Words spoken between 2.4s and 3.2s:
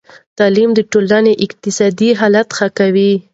ښه کوي.